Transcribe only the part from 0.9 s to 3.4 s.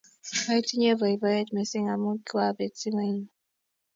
poipoiyet missing' amin kwaabet simennyu.